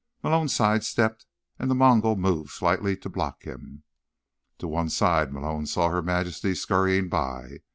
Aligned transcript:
Malone 0.23 0.49
sidestepped, 0.49 1.27
and 1.59 1.69
the 1.69 1.75
Mongol 1.75 2.15
moved 2.15 2.49
slightly 2.49 2.97
to 2.97 3.07
block 3.07 3.43
him. 3.43 3.83
To 4.57 4.67
one 4.67 4.89
side, 4.89 5.31
Malone 5.31 5.67
saw 5.67 5.89
Her 5.89 6.01
Majesty 6.01 6.55
scurrying 6.55 7.07
by. 7.07 7.59